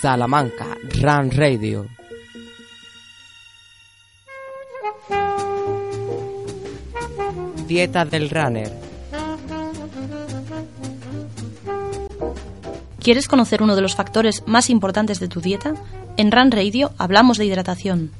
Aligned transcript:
Salamanca 0.00 0.78
Run 1.02 1.30
Radio. 1.32 1.86
Dieta 7.66 8.06
del 8.06 8.30
runner. 8.30 8.72
¿Quieres 12.98 13.28
conocer 13.28 13.62
uno 13.62 13.76
de 13.76 13.82
los 13.82 13.94
factores 13.94 14.42
más 14.46 14.70
importantes 14.70 15.20
de 15.20 15.28
tu 15.28 15.42
dieta? 15.42 15.74
En 16.16 16.32
Run 16.32 16.50
Radio 16.50 16.92
hablamos 16.96 17.36
de 17.36 17.44
hidratación. 17.44 18.10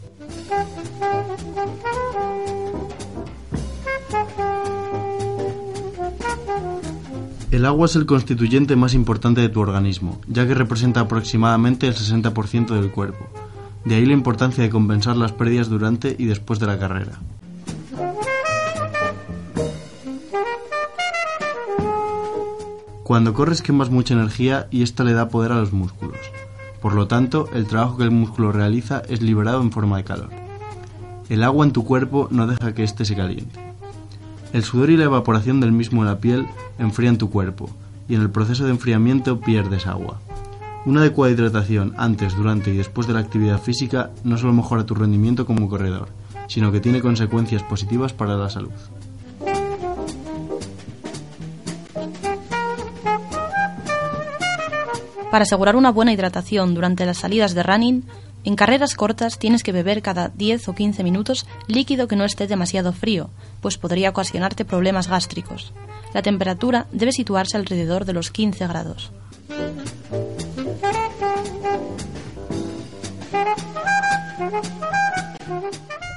El 7.50 7.66
agua 7.66 7.86
es 7.86 7.96
el 7.96 8.06
constituyente 8.06 8.76
más 8.76 8.94
importante 8.94 9.40
de 9.40 9.48
tu 9.48 9.58
organismo, 9.58 10.20
ya 10.28 10.46
que 10.46 10.54
representa 10.54 11.00
aproximadamente 11.00 11.88
el 11.88 11.96
60% 11.96 12.80
del 12.80 12.92
cuerpo. 12.92 13.28
De 13.84 13.96
ahí 13.96 14.06
la 14.06 14.12
importancia 14.12 14.62
de 14.62 14.70
compensar 14.70 15.16
las 15.16 15.32
pérdidas 15.32 15.68
durante 15.68 16.14
y 16.16 16.26
después 16.26 16.60
de 16.60 16.66
la 16.66 16.78
carrera. 16.78 17.18
Cuando 23.02 23.34
corres 23.34 23.62
quemas 23.62 23.90
mucha 23.90 24.14
energía 24.14 24.68
y 24.70 24.84
esta 24.84 25.02
le 25.02 25.12
da 25.12 25.28
poder 25.28 25.50
a 25.50 25.56
los 25.56 25.72
músculos. 25.72 26.18
Por 26.80 26.94
lo 26.94 27.08
tanto, 27.08 27.48
el 27.52 27.66
trabajo 27.66 27.96
que 27.96 28.04
el 28.04 28.12
músculo 28.12 28.52
realiza 28.52 29.02
es 29.08 29.22
liberado 29.22 29.60
en 29.60 29.72
forma 29.72 29.96
de 29.96 30.04
calor. 30.04 30.30
El 31.28 31.42
agua 31.42 31.66
en 31.66 31.72
tu 31.72 31.84
cuerpo 31.84 32.28
no 32.30 32.46
deja 32.46 32.74
que 32.74 32.84
éste 32.84 33.04
se 33.04 33.16
caliente. 33.16 33.69
El 34.52 34.64
sudor 34.64 34.90
y 34.90 34.96
la 34.96 35.04
evaporación 35.04 35.60
del 35.60 35.72
mismo 35.72 36.02
en 36.02 36.08
la 36.08 36.18
piel 36.18 36.46
enfrían 36.78 37.18
tu 37.18 37.30
cuerpo, 37.30 37.70
y 38.08 38.16
en 38.16 38.20
el 38.20 38.30
proceso 38.30 38.64
de 38.64 38.70
enfriamiento 38.70 39.40
pierdes 39.40 39.86
agua. 39.86 40.20
Una 40.84 41.00
adecuada 41.00 41.32
hidratación 41.32 41.94
antes, 41.96 42.34
durante 42.34 42.72
y 42.72 42.76
después 42.76 43.06
de 43.06 43.12
la 43.12 43.20
actividad 43.20 43.60
física 43.60 44.10
no 44.24 44.38
solo 44.38 44.52
mejora 44.52 44.86
tu 44.86 44.94
rendimiento 44.94 45.46
como 45.46 45.68
corredor, 45.68 46.08
sino 46.48 46.72
que 46.72 46.80
tiene 46.80 47.00
consecuencias 47.00 47.62
positivas 47.62 48.12
para 48.12 48.36
la 48.36 48.50
salud. 48.50 48.70
Para 55.30 55.44
asegurar 55.44 55.76
una 55.76 55.92
buena 55.92 56.12
hidratación 56.12 56.74
durante 56.74 57.06
las 57.06 57.18
salidas 57.18 57.54
de 57.54 57.62
running, 57.62 58.04
en 58.44 58.56
carreras 58.56 58.94
cortas 58.94 59.38
tienes 59.38 59.62
que 59.62 59.72
beber 59.72 60.02
cada 60.02 60.28
10 60.28 60.68
o 60.68 60.74
15 60.74 61.02
minutos 61.04 61.46
líquido 61.66 62.08
que 62.08 62.16
no 62.16 62.24
esté 62.24 62.46
demasiado 62.46 62.92
frío, 62.92 63.30
pues 63.60 63.76
podría 63.76 64.10
ocasionarte 64.10 64.64
problemas 64.64 65.08
gástricos. 65.08 65.72
La 66.14 66.22
temperatura 66.22 66.86
debe 66.92 67.12
situarse 67.12 67.56
alrededor 67.56 68.04
de 68.04 68.12
los 68.14 68.30
15 68.30 68.66
grados. 68.66 69.12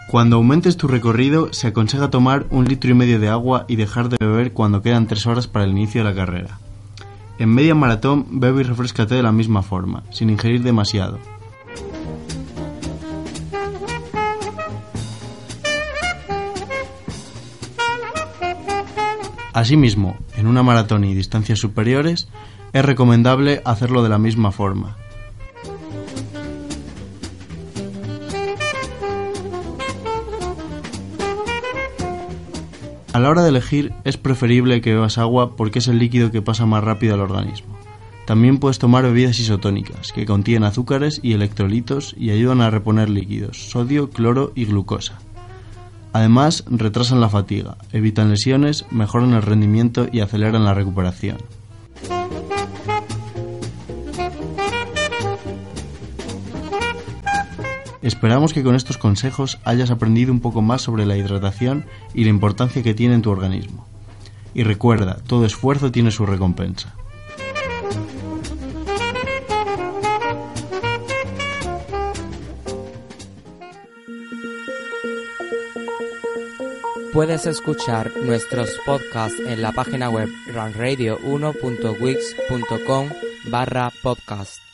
Cuando 0.10 0.36
aumentes 0.36 0.78
tu 0.78 0.88
recorrido, 0.88 1.52
se 1.54 1.68
aconseja 1.68 2.12
tomar 2.12 2.46
un 2.52 2.66
litro 2.66 2.92
y 2.92 2.94
medio 2.94 3.20
de 3.20 3.30
agua 3.30 3.66
y 3.68 3.78
dejar 3.78 4.10
de 4.10 4.18
beber 4.20 4.54
cuando 4.54 4.84
quedan 4.84 5.08
3 5.08 5.26
horas 5.26 5.48
para 5.48 5.66
el 5.66 5.72
inicio 5.72 6.04
de 6.04 6.10
la 6.10 6.16
carrera. 6.16 6.60
En 7.40 7.50
media 7.50 7.74
maratón, 7.74 8.40
bebe 8.40 8.62
y 8.62 8.64
refrescate 8.64 9.16
de 9.16 9.24
la 9.24 9.32
misma 9.32 9.64
forma, 9.64 10.04
sin 10.12 10.30
ingerir 10.30 10.62
demasiado. 10.62 11.18
Asimismo, 19.54 20.18
en 20.36 20.48
una 20.48 20.64
maratón 20.64 21.04
y 21.04 21.14
distancias 21.14 21.60
superiores, 21.60 22.28
es 22.74 22.84
recomendable 22.84 23.62
hacerlo 23.66 24.02
de 24.02 24.10
la 24.10 24.18
misma 24.18 24.52
forma. 24.52 24.98
A 33.14 33.20
la 33.20 33.30
hora 33.30 33.44
de 33.44 33.50
elegir 33.50 33.94
es 34.06 34.18
preferible 34.18 34.82
que 34.82 34.94
bebas 34.94 35.20
agua 35.20 35.56
porque 35.56 35.78
es 35.78 35.88
el 35.88 36.00
líquido 36.00 36.32
que 36.32 36.42
pasa 36.42 36.66
más 36.66 36.84
rápido 36.84 37.14
al 37.14 37.22
organismo. 37.22 37.78
También 38.26 38.58
puedes 38.58 38.80
tomar 38.80 39.04
bebidas 39.04 39.40
isotónicas 39.40 40.12
que 40.14 40.26
contienen 40.26 40.64
azúcares 40.64 41.20
y 41.22 41.34
electrolitos 41.34 42.16
y 42.18 42.32
ayudan 42.32 42.62
a 42.62 42.72
reponer 42.72 43.12
líquidos, 43.12 43.70
sodio, 43.70 44.10
cloro 44.10 44.52
y 44.56 44.66
glucosa. 44.66 45.20
Además, 46.14 46.64
retrasan 46.68 47.20
la 47.20 47.30
fatiga, 47.30 47.78
evitan 47.92 48.30
lesiones, 48.30 48.86
mejoran 48.92 49.34
el 49.34 49.42
rendimiento 49.42 50.08
y 50.12 50.20
aceleran 50.20 50.64
la 50.64 50.76
recuperación. 50.76 51.38
Esperamos 58.04 58.54
que 58.54 58.64
con 58.64 58.76
estos 58.76 58.98
consejos 58.98 59.60
hayas 59.64 59.90
aprendido 59.90 60.32
un 60.32 60.42
poco 60.42 60.62
más 60.62 60.82
sobre 60.82 61.06
la 61.06 61.18
hidratación 61.18 61.86
y 62.14 62.26
la 62.26 62.30
importancia 62.30 62.84
que 62.84 62.94
tiene 62.94 63.16
en 63.16 63.22
tu 63.22 63.32
organismo. 63.32 63.88
Y 64.54 64.64
recuerda, 64.64 65.18
todo 65.26 65.46
esfuerzo 65.46 65.92
tiene 65.92 66.12
su 66.12 66.26
recompensa. 66.26 66.94
Puedes 77.14 77.46
escuchar 77.46 78.12
nuestros 78.24 78.76
podcasts 78.88 79.40
en 79.46 79.62
la 79.62 79.72
página 79.72 80.10
web 80.10 80.30
runradio1.wix.com 80.48 83.10
barra 83.52 83.92
podcast. 84.02 84.73